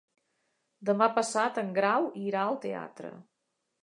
[0.89, 3.13] Demà passat en Grau irà al teatre.